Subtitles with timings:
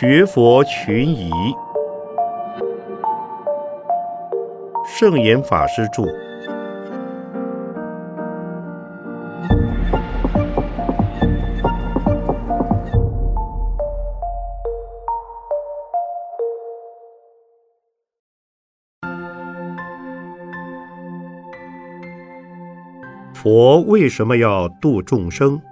[0.00, 1.28] 学佛群疑，
[4.86, 6.04] 圣严法师著。
[23.34, 25.58] 佛为什么要度众生？《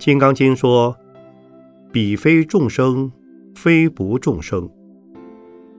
[0.00, 0.96] 金刚经》说
[1.92, 3.12] ：“彼非众生，
[3.54, 4.66] 非不众生。”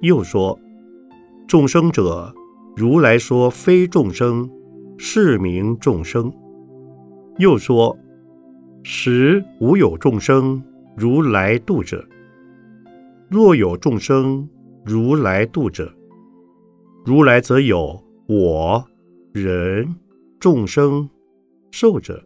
[0.02, 0.60] 又说
[1.50, 2.32] ：“众生者，
[2.76, 4.48] 如来说非众生，
[4.96, 6.32] 是名众生。”
[7.40, 7.98] 又说
[8.86, 10.62] ：“实无有众生，
[10.96, 12.08] 如来度者。
[13.28, 14.48] 若有众生，
[14.86, 15.92] 如来度者，
[17.04, 18.86] 如来则有我、
[19.34, 19.96] 人、
[20.40, 21.10] 众生、
[21.72, 22.24] 寿者。”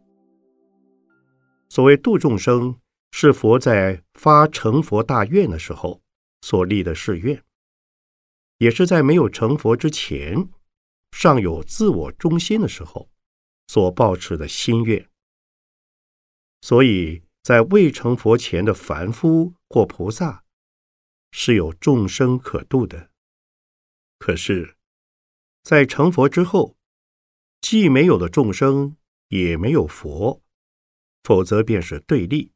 [1.70, 2.80] 所谓度众生，
[3.12, 6.02] 是佛在发成佛大愿的时候
[6.42, 7.44] 所立的誓愿，
[8.58, 10.50] 也是在没有成佛之前，
[11.12, 13.10] 尚有自我中心的时候
[13.68, 15.10] 所抱持的心愿。
[16.62, 20.44] 所以在未成佛前的凡夫或菩萨，
[21.32, 23.10] 是有众生可度的；
[24.18, 24.78] 可是，
[25.64, 26.76] 在成佛之后，
[27.62, 30.42] 既没有了众生，也没有佛。
[31.26, 32.52] 否则便是对立。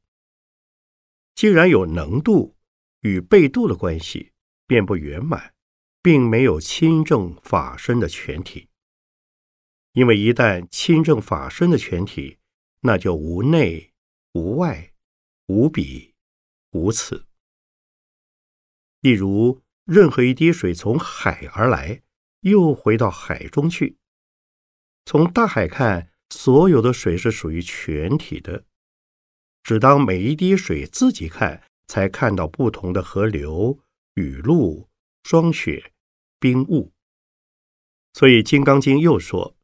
[1.34, 2.56] 既然有能度
[3.00, 4.32] 与被度的关系，
[4.68, 5.56] 便不圆满，
[6.04, 8.70] 并没有亲证法身的全体。
[9.94, 12.38] 因为一旦亲证法身的全体，
[12.82, 13.92] 那就无内
[14.34, 14.94] 无外，
[15.48, 16.14] 无彼
[16.74, 17.26] 无此。
[19.02, 22.04] 例如，任何一滴水从海而来，
[22.42, 23.98] 又回到海中去。
[25.06, 26.14] 从大海看。
[26.30, 28.64] 所有的水是属于全体的，
[29.64, 33.80] 只当每一滴水自己看，才看到不同的河流、
[34.14, 34.88] 雨露、
[35.24, 35.92] 霜雪、
[36.40, 36.92] 冰雾。
[38.14, 39.56] 所以《金刚经》又说：“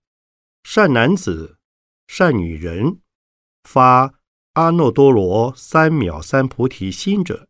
[0.64, 1.58] 善男子、
[2.08, 3.00] 善女人，
[3.64, 4.16] 发
[4.54, 7.48] 阿耨多罗三藐三菩提心者，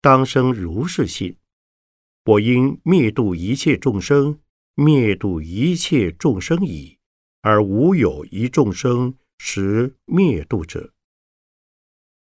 [0.00, 1.36] 当生如是心。
[2.24, 4.40] 我应灭度一切众生，
[4.74, 6.97] 灭度一切众生矣。”
[7.48, 10.92] 而无有一众生实灭度者。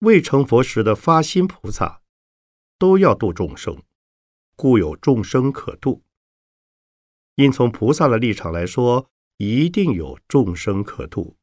[0.00, 2.02] 未成佛时的发心菩萨，
[2.78, 3.82] 都要度众生，
[4.54, 6.02] 故有众生可度。
[7.36, 9.08] 因从菩萨的立场来说，
[9.38, 11.38] 一定有众生可度。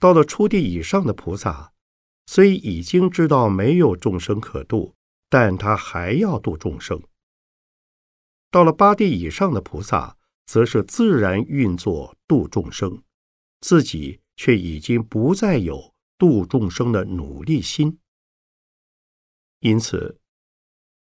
[0.00, 1.72] 到了初地以上的菩萨，
[2.26, 4.96] 虽已经知道没有众生可度，
[5.28, 7.00] 但他还要度众生。
[8.50, 10.16] 到了八地以上的菩萨。
[10.50, 13.04] 则是自然运作度众生，
[13.60, 18.00] 自己却已经不再有度众生的努力心。
[19.60, 20.18] 因此，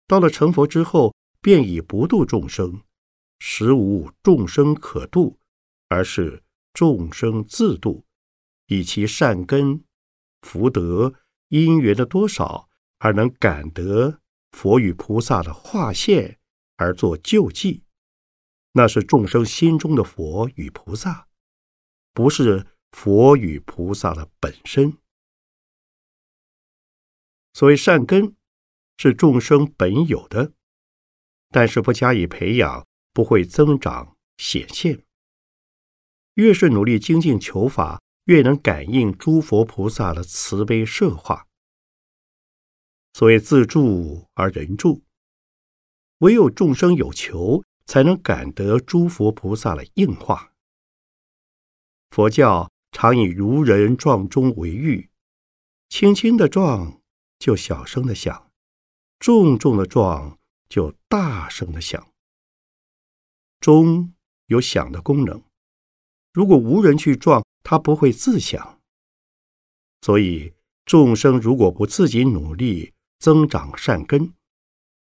[0.06, 2.84] 到了成佛之后，便已不度众生，
[3.40, 5.40] 实无众生可度，
[5.88, 8.06] 而是众生自度，
[8.68, 9.84] 以其善根、
[10.44, 11.16] 福德、
[11.48, 14.20] 因缘的多少，而能感得
[14.52, 16.38] 佛与菩萨的化现，
[16.76, 17.82] 而作救济。
[18.74, 21.28] 那是众生心中的佛与菩萨，
[22.14, 24.98] 不是佛与菩萨的本身。
[27.54, 28.36] 所谓善根，
[28.98, 30.54] 是众生本有的，
[31.50, 35.04] 但是不加以培养，不会增长显现。
[36.36, 41.48] 越是努力精进求法，越能感应诸佛菩萨的慈悲摄化。
[43.14, 45.04] 所谓自助而人助，
[46.20, 47.64] 唯有众生有求。
[47.90, 50.54] 才能感得诸佛菩萨的应化。
[52.12, 55.10] 佛教常以如人撞钟为喻，
[55.90, 57.02] 轻轻的撞
[57.40, 58.52] 就小声的响，
[59.18, 60.38] 重重的撞
[60.70, 62.08] 就大声的响。
[63.60, 64.14] 钟
[64.46, 65.42] 有响的功能，
[66.32, 68.80] 如果无人去撞，它不会自响。
[70.02, 70.54] 所以
[70.86, 74.36] 众生如果不自己努力增长善根，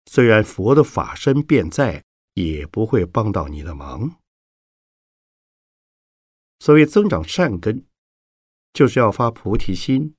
[0.05, 2.05] 虽然佛的法身便在。
[2.33, 4.17] 也不会帮到你的忙。
[6.59, 7.85] 所谓增长善根，
[8.71, 10.15] 就是要发菩提心，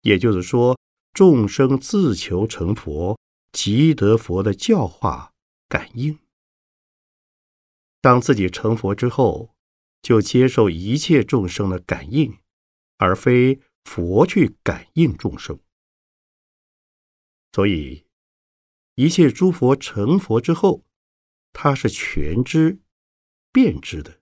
[0.00, 0.78] 也就是说，
[1.12, 3.18] 众生自求成佛，
[3.52, 5.34] 即得佛的教化
[5.68, 6.18] 感应。
[8.00, 9.54] 当自己成佛之后，
[10.00, 12.38] 就接受一切众生的感应，
[12.96, 15.60] 而非佛去感应众生。
[17.52, 18.06] 所以，
[18.94, 20.85] 一切诸佛成佛之后。
[21.58, 22.78] 他是全知、
[23.50, 24.20] 遍知的，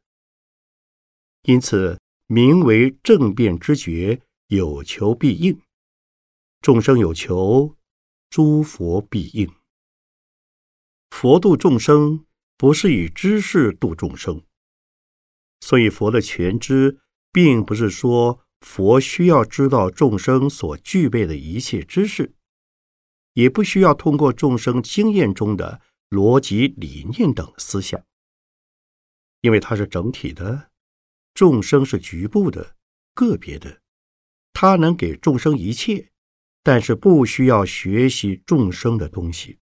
[1.43, 1.99] 因此
[2.29, 5.61] 名为正变之觉，有求必应。
[6.61, 7.77] 众生有求，
[8.31, 9.53] 诸佛必应。
[11.11, 12.25] 佛度众生，
[12.57, 14.45] 不是以知识度众生，
[15.59, 17.01] 所以佛的全知，
[17.33, 22.33] 并不是说佛需要知道众生所具备的一切知识，
[23.33, 25.81] 也不需要通过众生经验中的
[26.14, 28.02] 逻辑理念等思想，
[29.40, 30.70] 因为它是整体的，
[31.34, 32.76] 众生是局部的、
[33.12, 33.82] 个别的，
[34.52, 36.11] 它能给众生一切。
[36.66, 39.58] 但是不需要学习众生的东西，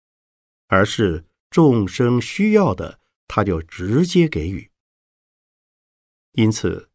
[0.69, 4.71] 而是众生需要的，他就直接给予。
[6.35, 6.91] 因此，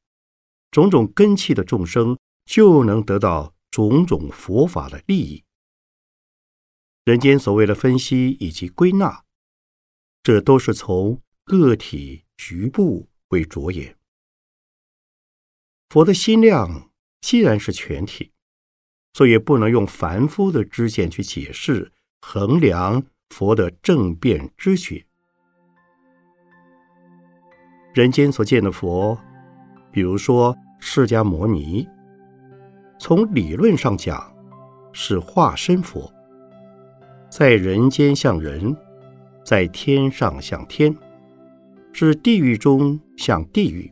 [0.72, 5.44] 种种根器的众生就能得到种种佛法的利益。
[7.04, 9.26] 人间所谓的分析以及归纳，
[10.28, 13.96] 这都是从个体局部为着眼。
[15.88, 16.90] 佛的心量
[17.22, 18.34] 既然是全体。
[19.14, 25.06] 所以不能用凡夫的知见去解释、衡量佛的正变知觉。
[27.94, 29.18] 人间所见的佛，
[29.94, 31.88] 比如说释迦牟尼，
[33.00, 34.36] 从理论上讲
[34.92, 36.14] 是化身佛，
[37.32, 38.76] 在人间像人，
[39.48, 40.94] 在天上像天，
[41.94, 43.90] 是地狱中像地狱，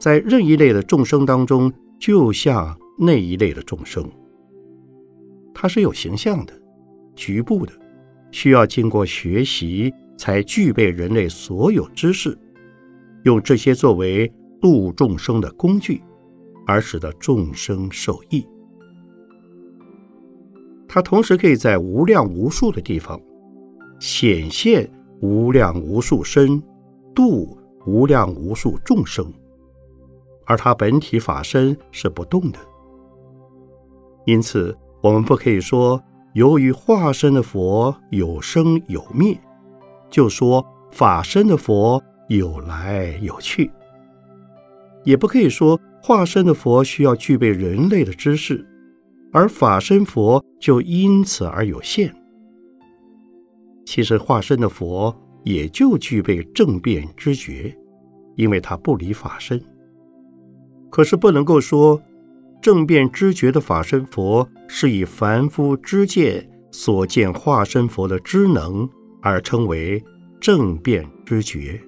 [0.00, 2.76] 在任一类的众生当中，就像。
[2.98, 4.10] 那一类的众生，
[5.52, 6.52] 它是有形象的、
[7.14, 7.72] 局部的，
[8.30, 12.34] 需要经过学习才具备人类所有知识，
[13.24, 14.32] 用这些作为
[14.62, 16.02] 度众生的工具，
[16.66, 18.46] 而使得众生受益。
[20.88, 23.20] 它同时可以在无量无数的地方
[23.98, 24.90] 显现
[25.20, 26.62] 无量无数身，
[27.14, 27.56] 度
[27.86, 29.32] 无量无数众生，
[30.44, 32.58] 而他本体法身是不动的。
[34.26, 36.02] 因此，我们不可以说
[36.34, 39.38] 由于化身的佛有生有灭，
[40.10, 43.70] 就说法身的佛有来有去；
[45.04, 48.66] 也不可以说化身的佛需要具备人类的知识，
[49.32, 52.14] 而法身佛就因此而有限。
[53.86, 57.74] 其实，化身的佛也就具备正变知觉，
[58.34, 59.58] 因为他不离法身。
[60.90, 62.02] 可是，不能够说。
[62.60, 68.88] 正变知觉的法身佛，是以凡夫之见所见化身佛的知能，
[69.22, 70.02] 而称为
[70.40, 71.80] 正变知觉。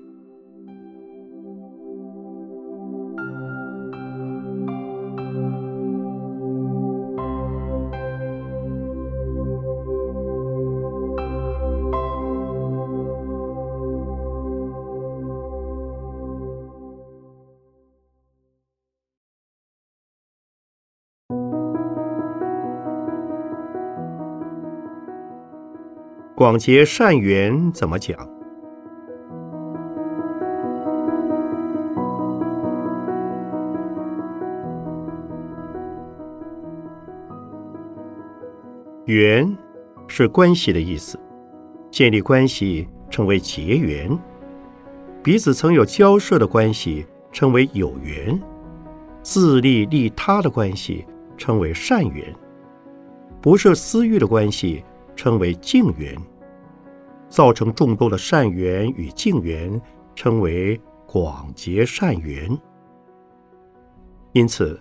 [26.38, 28.16] 广结善缘怎么讲？
[39.06, 39.58] 缘
[40.06, 41.18] 是关系的意思，
[41.90, 44.16] 建立关系称为结缘，
[45.24, 48.40] 彼此曾有交涉的关系称为有缘，
[49.24, 51.04] 自利利他的关系
[51.36, 52.32] 称为善缘，
[53.42, 54.84] 不设私欲的关系。
[55.18, 56.16] 称为净缘，
[57.28, 59.80] 造成众多的善缘与净缘，
[60.14, 62.58] 称为广结善缘。
[64.32, 64.80] 因此，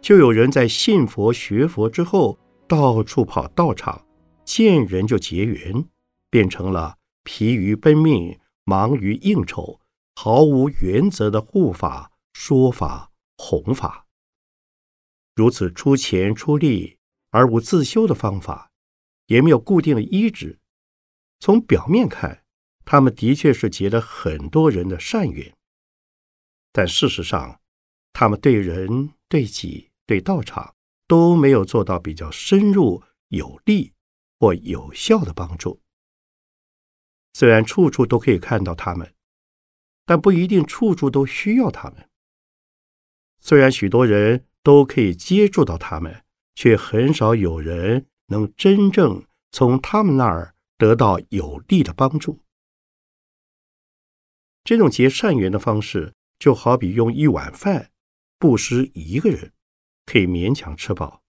[0.00, 4.04] 就有人在信佛学佛之后，到处跑道场，
[4.44, 5.84] 见人就结缘，
[6.30, 9.80] 变成了疲于奔命、忙于应酬、
[10.14, 14.06] 毫无原则的护法、说法、弘法。
[15.34, 16.98] 如此出钱出力
[17.30, 18.66] 而无自修的方法。
[19.28, 20.58] 也没有固定的医治。
[21.40, 22.44] 从表面看，
[22.84, 25.54] 他们的确是结了很多人的善缘，
[26.72, 27.60] 但事实上，
[28.12, 30.74] 他们对人、对己、对道场
[31.06, 33.92] 都没有做到比较深入、有力
[34.38, 35.80] 或有效的帮助。
[37.34, 39.14] 虽然处处都可以看到他们，
[40.04, 42.08] 但不一定处处都需要他们。
[43.40, 48.06] 虽然许多人都可以接触到他们，却很少有人。
[48.30, 52.38] 能真正从他们那儿得到有力的帮助，
[54.62, 57.90] 这种结善缘的方式，就好比用一碗饭
[58.38, 59.52] 布施一个人，
[60.06, 61.20] 可以勉强吃饱；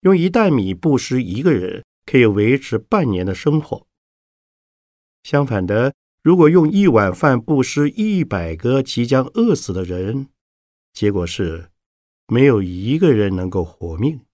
[0.00, 3.86] 用一袋米布施一个人，可以维持半年的生活。
[5.22, 10.28] 相反的，如果用一碗饭布施一百个即将饿死的人，
[10.94, 11.70] 结果是
[12.28, 14.24] 没有一个人能够活命。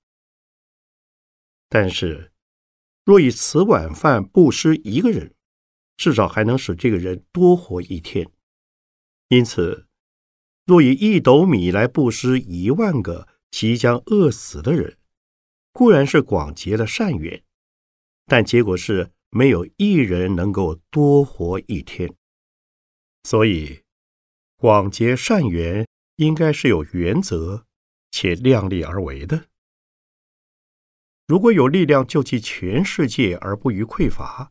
[1.68, 2.32] 但是，
[3.08, 5.34] 若以此碗饭布施一个人，
[5.96, 8.30] 至少还能使这个人多活一天。
[9.28, 9.86] 因此，
[10.66, 14.98] 若以一斗米来布施一万个即将饿死的人，
[15.72, 17.42] 固然是广结了善缘，
[18.26, 22.14] 但结果是没有一人能够多活一天。
[23.22, 23.84] 所以，
[24.58, 27.64] 广结善缘应该是有原则
[28.10, 29.46] 且量力而为的。
[31.28, 34.50] 如果有力量救济全世界而不予匮乏，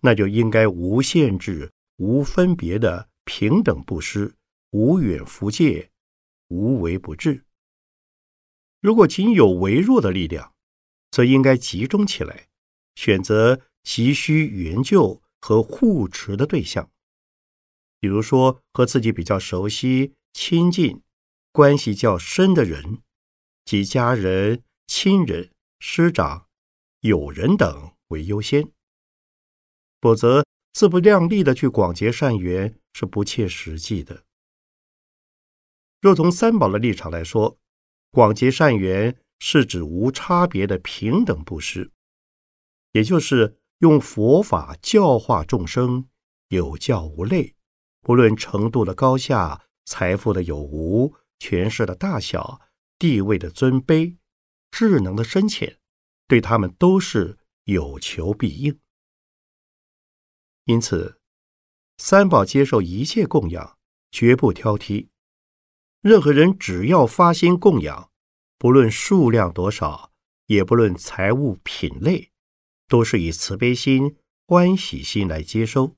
[0.00, 4.34] 那就应该无限制、无分别的平等布施，
[4.70, 5.90] 无远弗届，
[6.48, 7.44] 无微不至。
[8.80, 10.54] 如果仅有微弱的力量，
[11.10, 12.46] 则应该集中起来，
[12.94, 16.90] 选择急需援救和护持的对象，
[18.00, 21.02] 比如说和自己比较熟悉、亲近、
[21.52, 23.02] 关系较深的人，
[23.66, 25.50] 及家人、亲人。
[25.86, 26.48] 师长、
[27.00, 28.72] 友人等为优先，
[30.00, 34.24] 否则自不量力的去广结善缘是不切实际的。
[36.00, 37.58] 若从三宝的立场来说，
[38.10, 41.92] 广结善缘是指无差别的平等布施，
[42.92, 46.08] 也就是用佛法教化众生，
[46.48, 47.54] 有教无类，
[48.00, 52.62] 不论程度的高下、财富的有无、权势的大小、
[52.98, 54.16] 地位的尊卑。
[54.76, 55.78] 智能的深浅，
[56.26, 58.80] 对他们都是有求必应。
[60.64, 61.20] 因此，
[61.98, 63.78] 三宝接受一切供养，
[64.10, 65.06] 绝不挑剔。
[66.00, 68.10] 任何人只要发心供养，
[68.58, 70.10] 不论数量多少，
[70.46, 72.32] 也不论财物品类，
[72.88, 74.16] 都是以慈悲心、
[74.48, 75.94] 欢喜心来接收。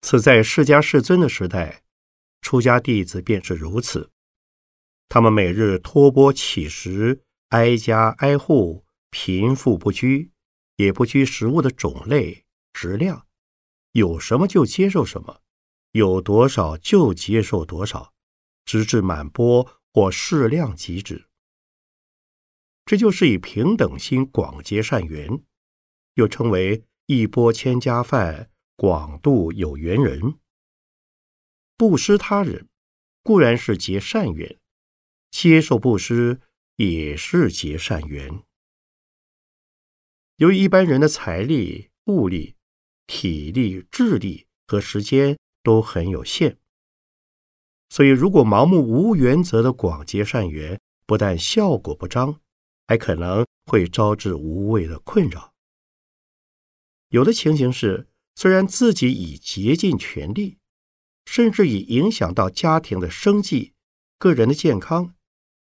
[0.00, 1.82] 此在释迦世尊的时代，
[2.40, 4.10] 出家弟子便是如此。
[5.10, 7.22] 他们每日托钵乞食。
[7.50, 10.30] 挨家挨户，贫富不拘，
[10.76, 13.26] 也不拘食物的种类、质量，
[13.92, 15.42] 有什么就接受什么，
[15.90, 18.14] 有多少就接受多少，
[18.64, 21.26] 直至满钵或适量即止。
[22.84, 25.42] 这就是以平等心广结善缘，
[26.14, 30.38] 又称为一钵千家饭，广度有缘人。
[31.76, 32.68] 布施他人
[33.24, 34.60] 固然是结善缘，
[35.32, 36.40] 接受布施。
[36.88, 38.42] 也是结善缘。
[40.36, 42.54] 由于一般人的财力、物力、
[43.06, 46.56] 体力、智力和时间都很有限，
[47.90, 52.40] 所以如果盲目无原则的广结善缘，不但效果不彰，
[52.86, 55.52] 还可能会招致无谓的困扰。
[57.10, 60.56] 有的情形是，虽然自己已竭尽全力，
[61.26, 63.74] 甚至已影响到家庭的生计、
[64.16, 65.14] 个人的健康。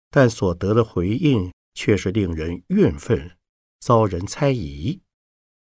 [0.09, 3.37] 但所得的回应却是令人怨愤，
[3.79, 5.01] 遭人猜疑。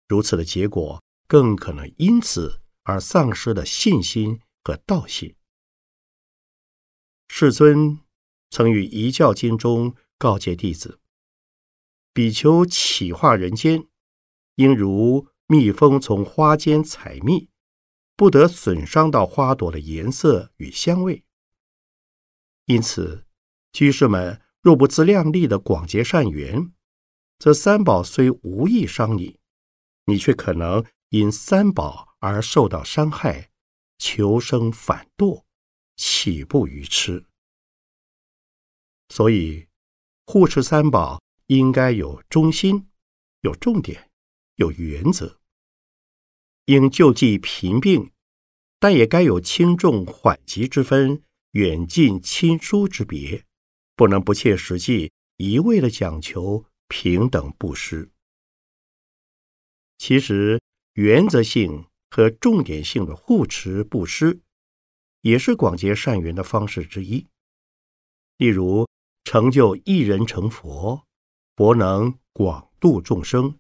[0.08, 5.36] 如此的结果，更可能因此而丧失了信心和道心。
[7.28, 8.00] 世尊
[8.50, 11.00] 曾于《一教经》中告诫弟子
[12.14, 13.88] ：“比丘起化人间，
[14.56, 17.50] 应如蜜蜂从花间采蜜，
[18.16, 21.24] 不得损伤到花朵的颜色与香味。”
[22.66, 23.29] 因此。
[23.72, 26.72] 居士们若不自量力的广结善缘，
[27.38, 29.40] 则三宝虽无意伤你，
[30.06, 33.52] 你却可能因三宝而受到伤害，
[33.98, 35.44] 求生反堕，
[35.96, 37.26] 岂不愚痴？
[39.10, 39.68] 所以
[40.26, 42.90] 护持三宝应该有中心、
[43.42, 44.10] 有重点、
[44.56, 45.40] 有原则。
[46.66, 48.12] 应救济贫病，
[48.80, 53.46] 但也该有轻重缓急之分，远近亲疏之别。
[54.00, 58.10] 不能不切实际，一味的讲求平等布施。
[59.98, 60.62] 其实，
[60.94, 64.40] 原则性和重点性的护持布施，
[65.20, 67.28] 也是广结善缘的方式之一。
[68.38, 68.88] 例如，
[69.26, 71.06] 成就一人成佛，
[71.58, 73.60] 佛能广度众生，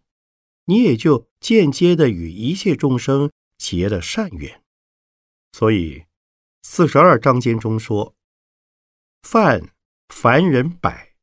[0.63, 4.63] 你也就间接的与一切众生结了善缘。
[5.51, 6.05] 所以，
[6.61, 8.15] 四十二章经中说
[9.27, 9.69] ：“犯。”
[10.09, 11.13] 凡人百，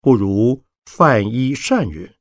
[0.00, 2.14] 不如犯一善人；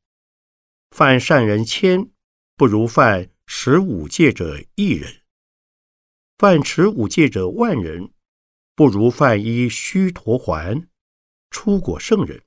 [0.90, 2.12] 犯善人千，
[2.58, 5.22] 不如犯持五戒者一人；
[6.38, 8.12] 犯持五戒者万人，
[8.76, 10.90] 不如犯一须陀环
[11.52, 12.42] 出果圣人；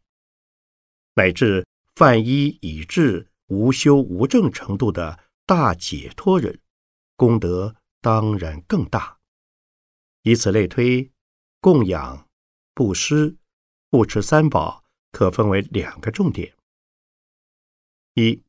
[1.15, 6.61] 乃至犯一以至无修无证程度的大解脱人，
[7.17, 9.19] 功德当然更大。
[10.23, 11.11] 以此类推，
[11.61, 12.29] 供养、
[12.75, 13.38] 布施、
[13.91, 16.55] 护持三宝，可分为两个重点：
[18.15, 18.43] 一，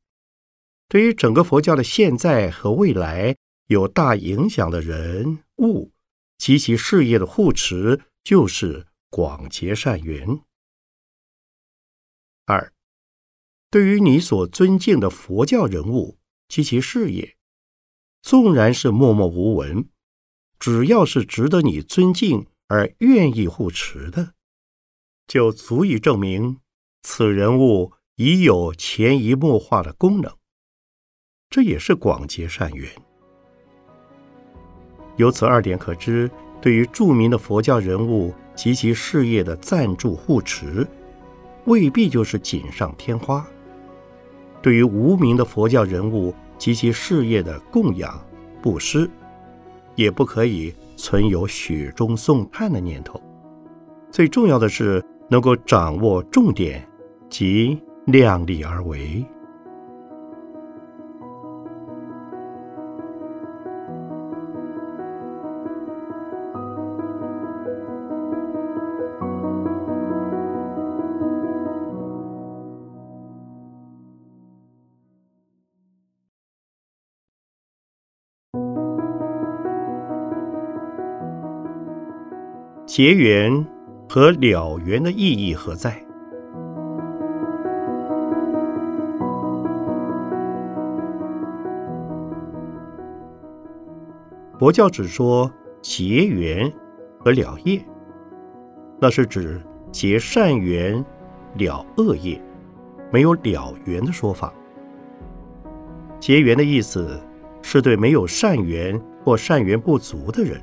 [0.89, 5.93] 对于整个佛教的现在和未来有大影响的人物
[6.37, 10.41] 及其事业的护持，就是广结善缘。
[12.45, 12.73] 二，
[13.69, 16.17] 对于你所尊敬的佛教人物
[16.49, 17.37] 及其事业，
[18.21, 19.87] 纵然是默默无闻，
[20.59, 24.33] 只要是值得你尊敬而愿意护持的，
[25.29, 26.57] 就足以证明
[27.03, 30.33] 此人物已有潜移默化的功能。
[31.51, 32.91] 这也是广结善缘。
[35.17, 40.85] 由此二点可知，对于著名的佛教人物及其事业的赞助护持。
[41.65, 43.45] 未必就是锦上添花。
[44.63, 48.19] 对于无名的佛教人物及其事业的供养
[48.63, 49.07] 布施，
[49.93, 53.21] 也不可以存有雪中送炭的念头。
[54.09, 56.85] 最重要的是能够掌握重点，
[57.29, 59.23] 即量力而为。
[82.85, 83.65] 结缘
[84.11, 86.03] 和了缘的意义何在？
[94.57, 95.49] 佛教只说
[95.79, 96.73] 结缘
[97.19, 97.79] 和了业，
[98.99, 99.61] 那是指
[99.91, 101.05] 结善缘
[101.53, 102.41] 了恶业，
[103.11, 104.51] 没有了缘的说法。
[106.19, 107.21] 结缘的意思
[107.61, 110.59] 是对没有善缘或善缘不足的人，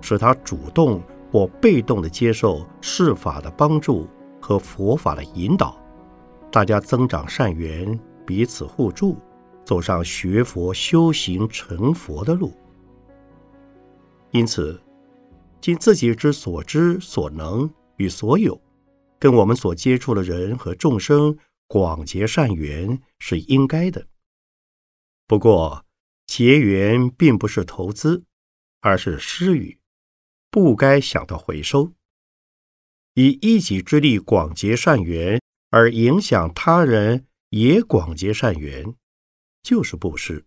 [0.00, 1.02] 使他主动。
[1.36, 4.08] 或被动的接受世法的帮助
[4.40, 5.78] 和佛法的引导，
[6.50, 9.18] 大家增长善缘，彼此互助，
[9.62, 12.54] 走上学佛修行成佛的路。
[14.30, 14.82] 因此，
[15.60, 18.58] 尽自己之所知所能与所有，
[19.18, 21.36] 跟我们所接触的人和众生
[21.68, 24.06] 广结善缘是应该的。
[25.26, 25.84] 不过，
[26.26, 28.24] 结缘并不是投资，
[28.80, 29.78] 而是施予。
[30.56, 31.92] 不该想到回收，
[33.12, 35.38] 以一己之力广结善缘，
[35.68, 38.94] 而影响他人也广结善缘，
[39.62, 40.46] 就是布施。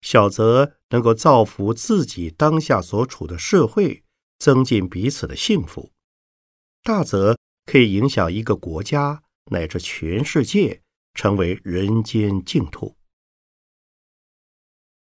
[0.00, 4.04] 小则能够造福自己当下所处的社会，
[4.38, 5.90] 增进彼此的幸福；
[6.84, 12.96] 大则可以影响一个国家乃至全世界，成为人间净土。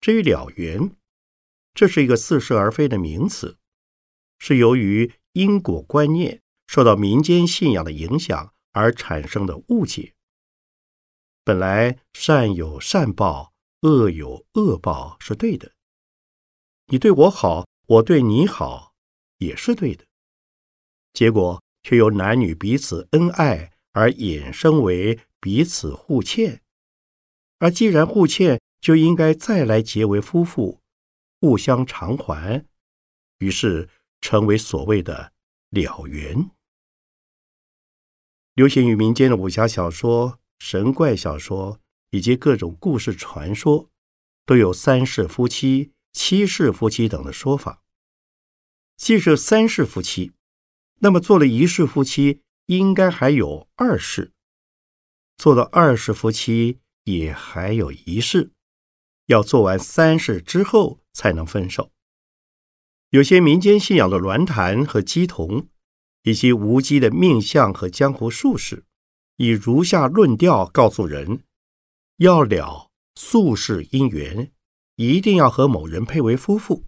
[0.01, 0.97] 至于了缘，
[1.75, 3.59] 这是一个似是而非的名词。
[4.39, 10.15] 是由于因果观念受到民间信仰的影响而产生的误解。
[11.45, 15.73] 本来善有善报，恶有恶报是对的。
[16.87, 18.95] 你对我好，我对你好
[19.39, 20.05] 也是对的。
[21.13, 26.63] 结果却由男女彼此恩爱而衍生为彼此互欠，
[27.59, 30.81] 而既然互欠，就应该再来结为夫妇，
[31.41, 32.65] 互相偿还。
[33.39, 33.89] 于是。
[34.21, 35.33] 成为所谓的
[35.71, 36.51] 了缘。
[38.55, 43.91] 流行于民间的武侠小说、神怪小说以及各种故事传说，
[44.45, 47.83] 都有三世夫妻、七世夫妻等的说法。
[48.97, 50.33] 既是三世夫妻，
[51.01, 54.33] 那么做了一世夫妻，应该还有二世；
[55.37, 58.53] 做了二世夫妻，也还有一世。
[59.27, 61.93] 要做完三世之后，才能分手。
[63.11, 65.69] 有些民间信仰的鸾坛和鸡童，
[66.25, 68.85] 以及无稽的命相和江湖术士，
[69.37, 71.41] 以如下论调告诉人：
[72.17, 74.53] 要了宿世姻缘，
[74.97, 76.85] 一定要和某人配为夫妇。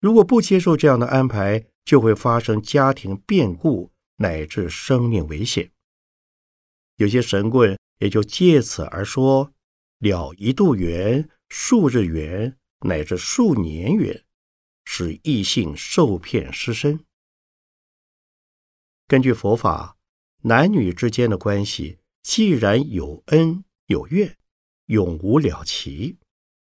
[0.00, 5.70] 如果不接受这样的安排，就会发生家庭变故乃至生命危险。
[6.96, 9.52] 有些神棍也就借此而说
[10.00, 14.23] 了一度缘、数日缘乃至数年缘。
[14.84, 17.04] 使异性受骗失身。
[19.06, 19.96] 根据佛法，
[20.42, 24.36] 男女之间的关系既然有恩有怨，
[24.86, 26.18] 永无了期，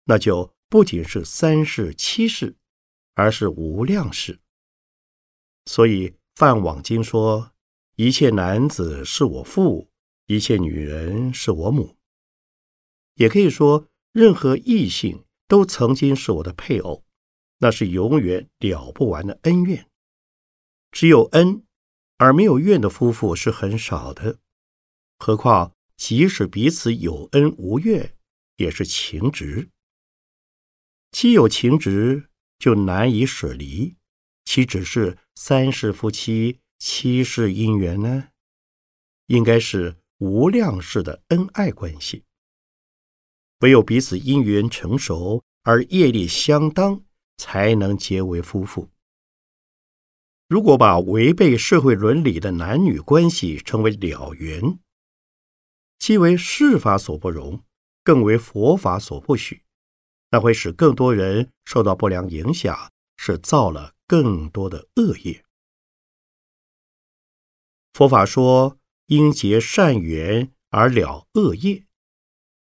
[0.05, 2.57] 那就不仅是三世七世，
[3.15, 4.41] 而是无量世。
[5.67, 7.53] 所以《梵网经》说
[7.97, 9.91] ：“一切男子是我父，
[10.27, 11.97] 一切女人是我母。”
[13.17, 17.05] 也可以说，任何异性都曾经是我的配偶，
[17.59, 19.89] 那是永远了不完的恩怨。
[20.91, 21.65] 只有恩
[22.17, 24.39] 而没有怨的夫妇是很少的，
[25.19, 28.15] 何况即使彼此有恩无怨，
[28.57, 29.69] 也是情执。
[31.11, 33.97] 既有情执，就难以舍离，
[34.45, 38.29] 岂只是三世夫妻、七世姻缘呢？
[39.27, 42.25] 应该是无量世的恩爱关系。
[43.61, 47.04] 唯有彼此因缘成熟而业力相当，
[47.37, 48.91] 才能结为夫妇。
[50.49, 54.79] 如果把违背社会伦理的男女关系称为了缘，
[55.99, 57.65] 既为世法所不容，
[58.03, 59.63] 更为佛法所不许，
[60.31, 65.45] 那会使更多人受到不良影响，是造了更多的恶业。
[67.95, 71.87] 佛法说，应结善缘而了恶业。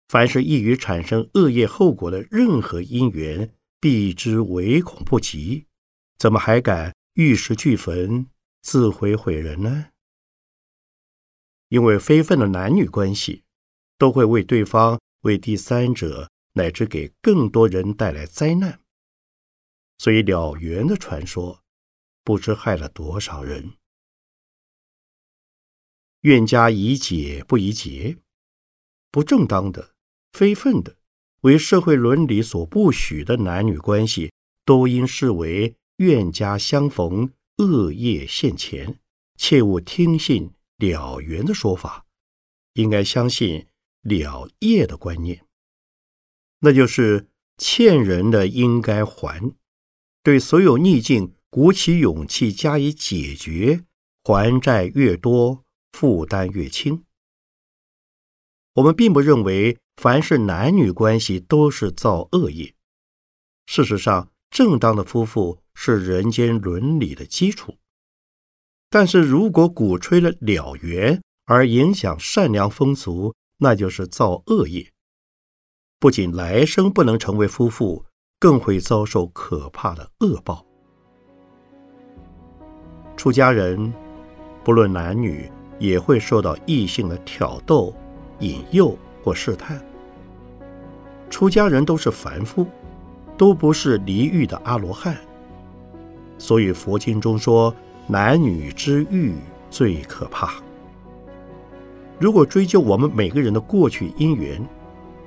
[0.07, 5.65] 凡是易于产生恶业后果的任何因缘，避之唯恐不及，
[6.17, 8.27] 怎么还敢玉石俱焚、
[8.61, 9.87] 自毁毁人呢？
[11.69, 13.43] 因为非分的男女关系，
[13.97, 18.79] 都会为对方、为第三者乃至给更多人带来灾难，
[19.97, 21.63] 所以了缘的传说，
[22.23, 23.73] 不知害了多少人。
[26.21, 28.19] 怨家宜解不宜结，
[29.09, 29.95] 不正当的。
[30.33, 30.95] 非分的，
[31.41, 34.31] 为社会伦理所不许的男女关系，
[34.63, 38.99] 都应视为冤家相逢，恶业现前，
[39.37, 42.05] 切勿听信了缘的说法，
[42.73, 43.65] 应该相信
[44.03, 45.43] 了业的观念。
[46.59, 47.27] 那就是
[47.57, 49.55] 欠人的应该还，
[50.21, 53.83] 对所有逆境鼓起勇气加以解决，
[54.23, 57.03] 还债越多，负担越轻。
[58.75, 59.79] 我们并不认为。
[60.01, 62.73] 凡是男女关系都是造恶业。
[63.67, 67.75] 事实上，正当的夫妇是人间伦理的基础。
[68.89, 74.91] 但是如果鼓吹了了缘而影响善良风俗，那就是造恶业。
[75.99, 78.03] 不仅来生不能成为夫妇，
[78.39, 80.65] 更会遭受可怕的恶报。
[83.15, 83.93] 出家人
[84.63, 87.95] 不论男女，也会受到异性的挑逗、
[88.39, 88.97] 引诱。
[89.23, 89.79] 或试探，
[91.31, 92.67] 出家人都是凡夫，
[93.35, 95.17] 都不是离欲的阿罗汉。
[96.37, 97.73] 所以佛经中说，
[98.05, 99.33] 男女之欲
[99.69, 100.53] 最可怕。
[102.19, 104.63] 如果追究我们每个人的过去因缘，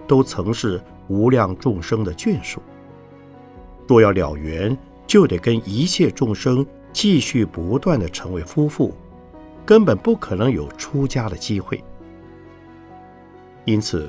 [0.06, 2.60] 都曾是无量众生的眷属。
[3.88, 8.94] 若要了缘，就得跟一切众生继续不断的成为夫妇，
[9.64, 11.82] 根本不可能有出家的机会。
[13.64, 14.08] 因此，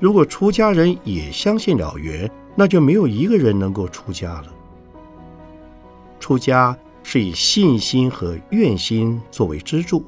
[0.00, 4.46] 如果出家人也相信了缘，那就没有一个人能够出家了。
[6.20, 10.04] 出家是以信心和愿心作为支柱，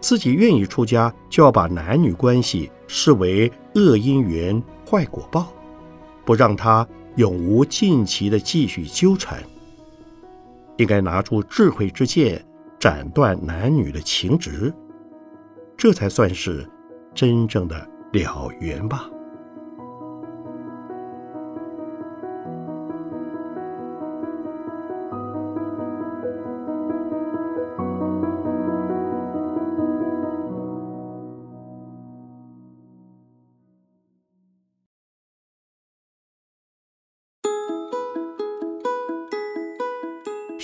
[0.00, 5.52] 自己愿意出家，就要把男女关系视为恶因缘、坏果报，
[6.24, 9.42] 不让他永无尽期的继续纠缠。
[10.76, 12.44] 应该拿出智慧之剑，
[12.78, 14.72] 斩断男女的情执，
[15.76, 16.68] 这才算是。
[17.12, 19.08] 真正的了缘吧。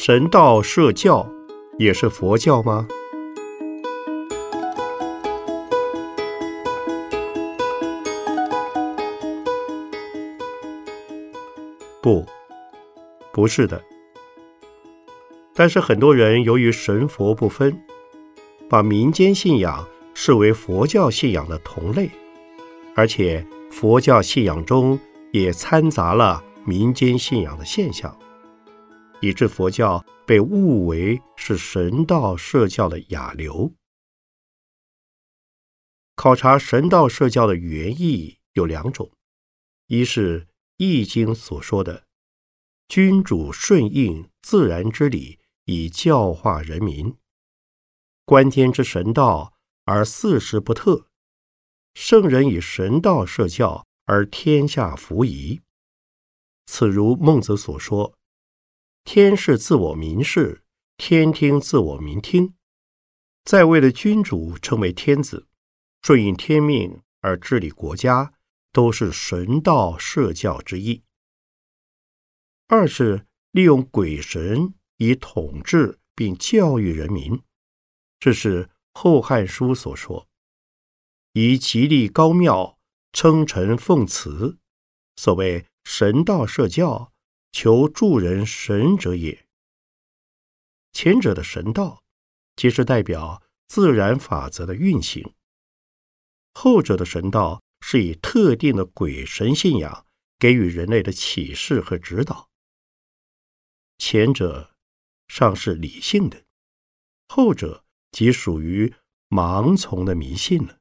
[0.06, 1.28] 神道社教
[1.78, 2.87] 也是佛教吗？
[12.07, 12.25] 不，
[13.33, 13.83] 不是的。
[15.57, 17.85] 但是很多人由于神佛不分，
[18.71, 22.09] 把民间信仰视为佛教信仰的同类，
[22.95, 24.97] 而且佛教信仰中
[25.33, 28.16] 也掺杂了民间信仰的现象，
[29.21, 33.73] 以致佛教被误为是神道社教的亚流。
[36.14, 39.11] 考察神道社教的原意有两种，
[39.88, 40.42] 一是。
[40.78, 42.04] 《易经》所说的
[42.88, 47.16] “君主顺应自然之理，以教化人民，
[48.24, 51.08] 观天之神道而四时不特，
[51.94, 55.62] 圣人以神道设教而天下服仪”。
[56.66, 58.18] 此如孟子所说
[59.04, 60.62] ：“天视自我民视，
[60.98, 62.54] 天听自我民听。”
[63.44, 65.46] 在位的君主称为天子，
[66.02, 68.34] 顺应天命而治理国家。
[68.76, 71.00] 都是神道社教之意；
[72.66, 77.40] 二是利用鬼神以统治并教育人民，
[78.20, 80.28] 这是《后汉书》所说，
[81.32, 82.78] 以吉利高妙，
[83.14, 84.58] 称臣奉祠，
[85.16, 87.14] 所谓神道社教，
[87.52, 89.46] 求助人神者也。
[90.92, 92.02] 前者的神道，
[92.56, 95.32] 其实代表自然法则的运行；
[96.52, 100.07] 后者的神道，是以特定的鬼神信仰
[100.40, 102.49] 给予人类的启示和指导。
[103.96, 104.75] 前者
[105.29, 106.42] 尚是理性的，
[107.29, 108.92] 后者即属于
[109.29, 110.79] 盲从的迷信了。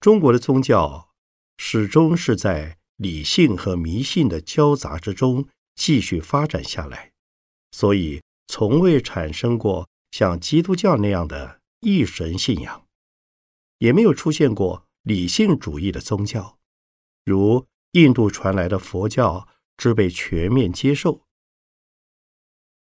[0.00, 1.14] 中国的宗教
[1.56, 7.12] 始终是在理性和迷信的交杂之中继续发展下来，
[7.70, 12.84] 所以从未产生过像基督教那样的一神信仰，
[13.78, 16.58] 也没有出现过理性主义的宗教，
[17.24, 19.48] 如印度传来的佛教。
[19.78, 21.26] 之被全面接受。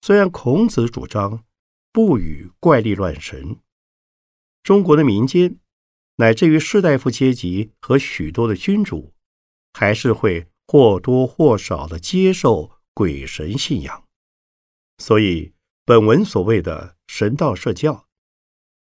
[0.03, 1.43] 虽然孔子主张
[1.91, 3.57] 不与怪力乱神，
[4.63, 5.59] 中国的民间
[6.17, 9.15] 乃至于士大夫阶级和许多的君主，
[9.73, 14.07] 还是会或多或少的接受鬼神信仰。
[14.99, 15.55] 所以，
[15.87, 18.07] 本文所谓的神道社教，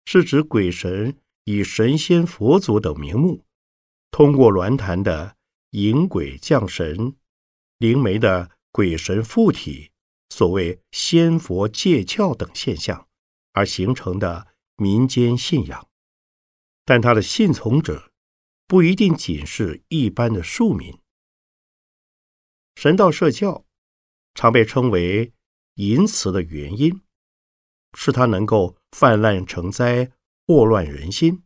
[0.06, 3.44] 是指鬼神以神仙、佛祖等名目，
[4.10, 5.36] 通过鸾坛的
[5.70, 7.16] 引鬼降神。
[7.78, 9.90] 灵媒的鬼神附体，
[10.28, 13.08] 所谓仙佛借窍等现象，
[13.52, 15.88] 而形成的民间信仰，
[16.84, 18.12] 但他的信从者
[18.66, 20.98] 不一定仅是一般的庶民。
[22.76, 23.64] 神道社教
[24.34, 25.32] 常被称为
[25.76, 27.00] 淫词的原因，
[27.94, 30.12] 是它能够泛滥成灾，
[30.50, 31.44] 祸乱人心。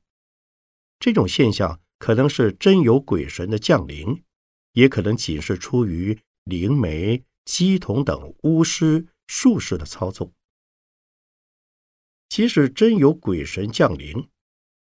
[0.98, 4.24] 这种现象可能是真有鬼神的降临。
[4.72, 10.32] 也可能仅是出于灵媒、鸡童等巫师、术士的操纵。
[12.30, 14.26] 即使真有鬼神降临，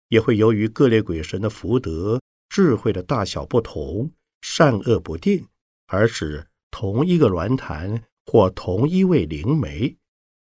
[0.09, 5.47] 也会由于各类鬼神的福德、智慧的大小不同、善恶不定，
[5.87, 9.97] 而使同一个鸾坛或同一位灵媒，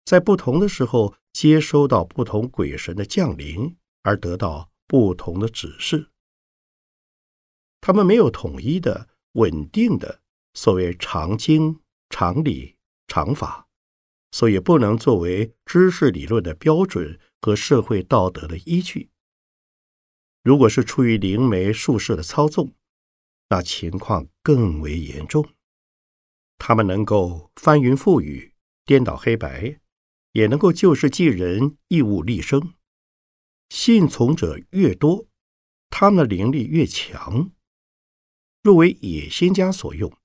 [0.09, 6.09] 在不同的时候接收到不同鬼神的降临，而得到不同的指示。
[7.83, 9.11] 他们没有统一的。
[9.33, 10.23] 稳定的
[10.55, 13.69] 所谓常经、常理、常法，
[14.33, 19.11] 所以不能作为知识理论的标准和社会道德的依据。
[20.43, 22.73] 如果是出于灵媒术士的操纵，
[23.51, 25.47] 那情况更为严重。
[26.57, 29.79] 他们能够翻云覆雨、颠倒黑白，
[30.39, 32.75] 也能够救世济人、义物立生。
[33.71, 35.27] 信从者越多，
[35.91, 37.51] 他们的灵力越强。
[38.63, 40.17] 若为野心家所用，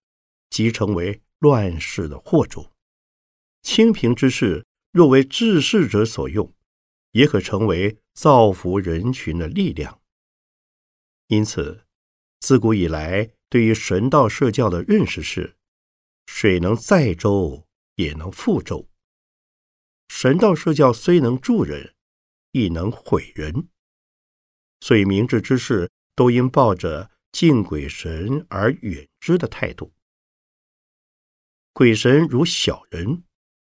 [0.52, 2.70] 即成为乱世的祸主；
[3.64, 6.54] 清平之事，若为治世者所用，
[7.14, 10.00] 也可成为造福人群的力量。
[11.26, 11.86] 因此，
[12.40, 15.58] 自古以来对于神道社教的认识是：
[16.28, 18.88] 水能载舟，也能覆舟。
[20.08, 21.94] 神道社教虽能助人，
[22.52, 23.70] 亦能毁人。
[24.80, 27.12] 所以，明智之士都应抱着。
[27.34, 29.92] 敬鬼神而远之的态度，
[31.74, 33.24] 鬼神如小人，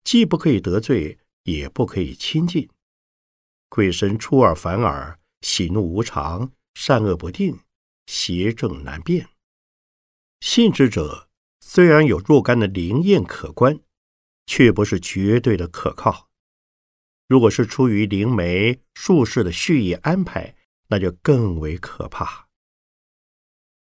[0.04, 2.67] 既不可以得罪，也不可以亲近。
[3.70, 7.60] 鬼神出尔反尔，喜怒无常，善恶不定，
[8.08, 9.30] 邪正难辨。
[10.39, 13.80] 信之者虽然有若干的灵验可观，
[14.45, 16.30] 却不是绝对的可靠。
[17.27, 20.56] 如果是出于灵媒术士的蓄意安排，
[20.88, 22.49] 那就更为可怕。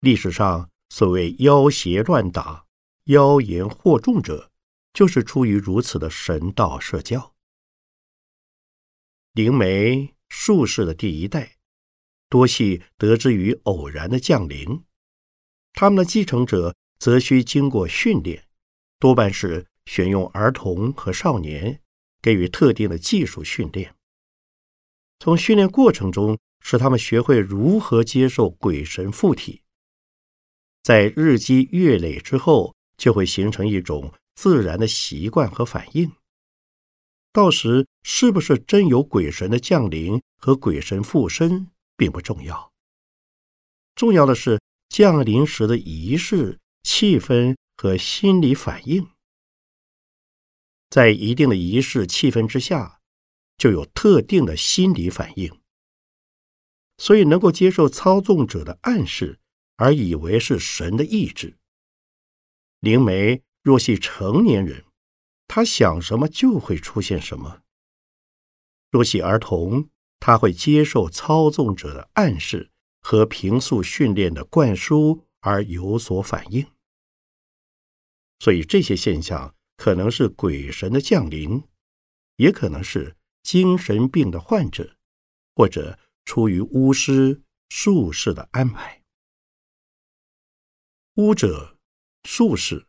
[0.01, 2.67] 历史上所谓妖邪乱打、
[3.05, 4.53] 妖言惑众者，
[4.93, 7.35] 就是出于如此的神道社教。
[9.33, 11.57] 灵媒术士的第一代，
[12.29, 14.85] 多系得之于偶然的降临；
[15.73, 18.47] 他们的继承者则需经过训练，
[18.99, 21.81] 多半是选用儿童和少年，
[22.21, 23.95] 给予特定的技术训练。
[25.19, 29.63] 从训练过程中，使他们学会如何接受鬼神附体。
[30.83, 36.11] 在日积月累之后，就会形成一种自然的习惯和反应。
[37.33, 42.73] 到时是不是真有鬼神的降临和鬼神附身，并不重要。
[43.95, 49.09] 重要的是降临时的仪式、气氛和心理反应。
[50.93, 53.01] 在一定的仪式气氛之下，
[53.57, 55.51] 就有特定的心理反应。
[56.99, 59.39] 所以，能够接受操纵者的暗示。
[59.77, 61.57] 而以为是神的意志。
[62.79, 64.85] 灵媒若系成年人，
[65.49, 67.63] 他想什么就会出现什么；
[68.91, 69.89] 若系儿童，
[70.21, 76.65] 他会接受操纵者的暗示和平素训练的灌输而有所反应。
[78.39, 81.61] 所以这些现象可能是鬼神的降临，
[82.37, 84.97] 也可能是精神病的患者，
[85.57, 89.03] 或者出于巫师、术士的安排。
[91.17, 91.77] 巫者、
[92.23, 92.87] 术士、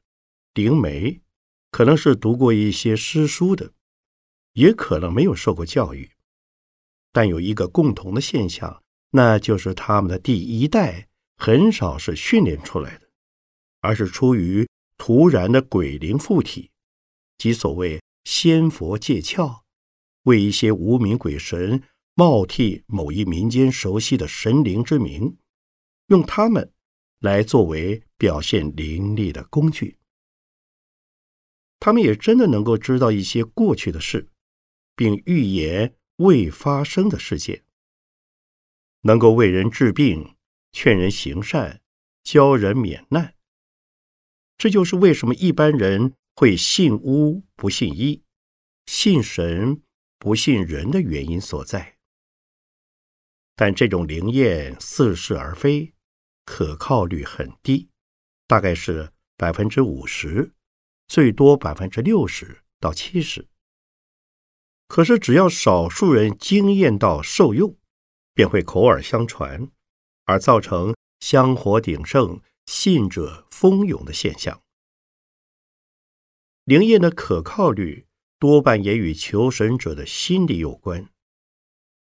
[0.53, 1.19] 灵媒，
[1.71, 3.73] 可能是读过一些诗书的，
[4.51, 6.11] 也可能没有受过教育。
[7.11, 13.09] 但有一个共同的现象，那就是他们的第一代很少是训练出来的，
[13.81, 16.69] 而是出于突然的鬼灵附体，
[17.43, 19.63] 即所谓仙佛借窍，
[20.23, 21.83] 为一些无名鬼神
[22.15, 25.35] 冒替某一民间熟悉的神灵之名，
[26.07, 26.71] 用他们
[27.19, 29.97] 来作为表现灵力的工具。
[31.81, 34.29] 他们也真的能够知道一些过去的事，
[34.95, 35.97] 并预言。
[36.17, 37.65] 未发生的事件，
[39.01, 40.37] 能够为人治病、
[40.71, 41.81] 劝人行善、
[42.23, 43.35] 教人免难。
[44.57, 48.23] 这就是为什么一般人会信巫不信医，
[48.85, 49.81] 信神
[50.17, 51.97] 不信人的原因所在。
[53.55, 55.93] 但这种灵验似是而非，
[56.43, 57.89] 可靠率很低，
[58.47, 60.51] 大概是百分之五十，
[61.07, 63.47] 最多百分之六十到七十。
[64.87, 67.77] 可是，只要少数人经验到受用，
[68.33, 69.69] 便会口耳相传，
[70.25, 74.62] 而造成香火鼎盛、信者蜂拥的现象。
[76.65, 78.07] 灵验的可靠率
[78.39, 81.09] 多半也与求神者的心理有关。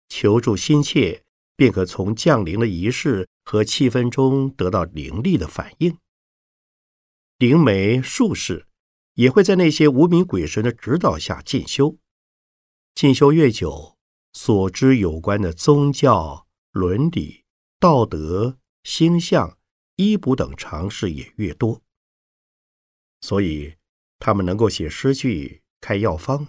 [0.09, 1.23] 求助心切，
[1.57, 5.99] 便可从降临的仪式和气氛中得到灵力的反应。
[7.39, 8.67] 灵媒术士
[9.15, 11.97] 也会在那些无名鬼神的指导下进修。
[12.95, 13.97] 进修越久，
[14.33, 17.43] 所知有关的宗教、伦理、
[17.81, 19.59] 道德、星象、
[19.97, 21.83] 医卜等常识也越多，
[23.21, 23.75] 所以
[24.25, 26.49] 他们能够写诗句、开药方，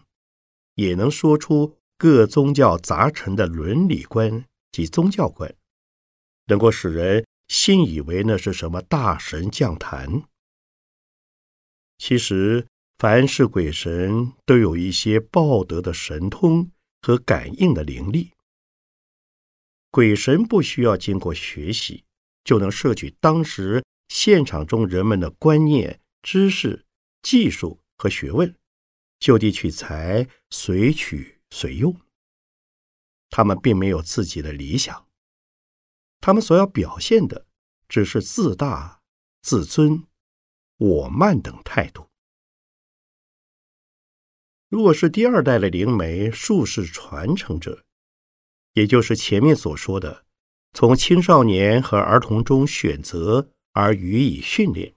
[0.75, 5.53] 也能说出各宗教杂陈的伦理观及宗教观，
[6.45, 10.23] 能够使人信以为那是什么大神降坛。
[11.97, 12.65] 其实。
[12.97, 18.31] 凡是鬼神都有一些报德的神通和感应的灵力。
[19.91, 22.05] 鬼神不需要经过学习，
[22.45, 26.84] 就能摄取当时现场中人们的观念、知识、
[27.25, 28.55] 技术和学问，
[29.17, 31.99] 就地取材，随取随用。
[33.31, 35.07] 他们并没有自己的理想，
[36.21, 37.47] 他们所要表现的
[37.89, 39.01] 只是自大、
[39.41, 40.05] 自尊、
[40.77, 42.07] 我慢等态度。
[44.69, 47.83] 如果是第二代的灵媒术士传承者，
[48.73, 50.27] 也就是前面所说的，
[50.73, 54.95] 从青少年和儿童中选择而予以训练，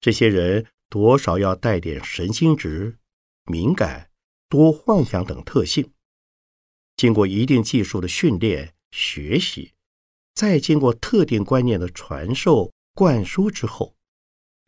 [0.00, 2.98] 这些人多少要带点神经质、
[3.46, 4.12] 敏感、
[4.48, 5.90] 多幻想等特性。
[6.94, 9.72] 经过一定技术的训练学习，
[10.34, 13.96] 再经过特定观念的传授灌输之后，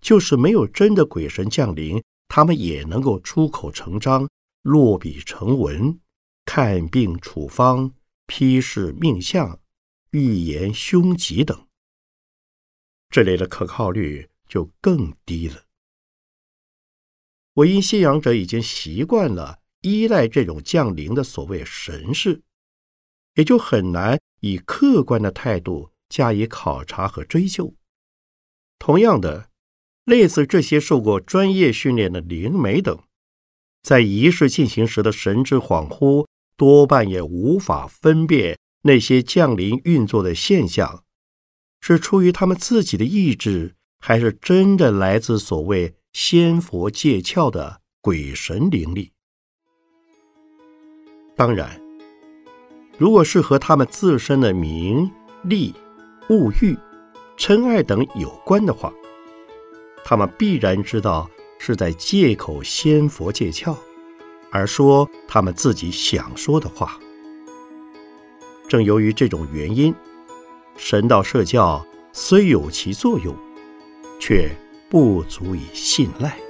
[0.00, 2.02] 就是没有真的鬼神降临。
[2.26, 4.28] 他们也能够出口成章、
[4.62, 6.00] 落笔成文、
[6.44, 7.94] 看病处方、
[8.26, 9.60] 批示命相、
[10.10, 11.68] 预言凶吉等，
[13.10, 15.65] 这类的可靠率就更低了。
[17.56, 22.40] 唯因信仰者已经习惯了依赖这种降临的所谓神事，
[23.34, 27.74] 也就很难以客观的态度加以考察和追究。
[28.78, 29.50] 同样的。
[30.06, 32.96] 类似这些受过专业训练的灵媒等，
[33.82, 41.02] 在仪式进行时的神志恍惚，多半也无法分辨那些降临运作的现象，
[41.80, 49.12] 是出于他们自己的意志，还是真的来自所谓仙佛借窍的鬼神灵力。
[51.36, 51.78] 当然，
[52.96, 55.10] 如果是和他们自身的名
[55.42, 55.74] 利、
[56.30, 56.74] 物欲、
[57.36, 58.90] 嗔爱等有关的话，
[60.06, 63.76] 他们必然知道是在借口仙佛借窍，
[64.50, 66.98] 而说他们自己想说的话。
[68.66, 69.94] 正由于这种原因，
[70.78, 73.36] 神道社教虽有其作用，
[74.18, 74.48] 却
[74.88, 76.45] 不足以信赖。